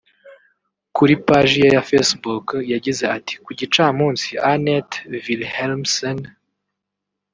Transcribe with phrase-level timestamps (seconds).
[0.95, 6.19] Kuri paji ye ya Facebook yagize ati “Ku gicamunsi Annette Vilhelmsen